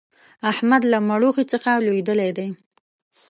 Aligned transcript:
احمد 0.51 0.81
له 0.91 0.97
مړوښې 1.07 1.45
څخه 1.51 1.71
لوېدلی 1.85 2.31
دی. 2.37 2.49